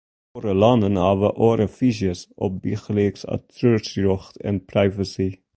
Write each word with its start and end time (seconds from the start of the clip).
Oare 0.35 0.53
lannen 0.61 0.97
hawwe 1.03 1.29
oare 1.47 1.67
fyzjes 1.77 2.19
op 2.45 2.51
bygelyks 2.63 3.21
auteursrjocht 3.33 4.35
en 4.49 4.55
privacy. 4.69 5.29